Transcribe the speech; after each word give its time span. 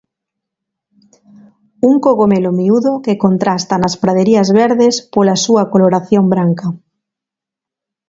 Un 1.89 1.95
cogomelo 2.05 2.51
miúdo 2.59 2.91
que 3.05 3.21
contrasta 3.25 3.75
nas 3.81 3.95
praderías 4.03 4.49
verdes 4.61 4.95
pola 5.13 5.35
súa 5.45 5.63
coloración 5.73 6.25
branca. 6.33 6.67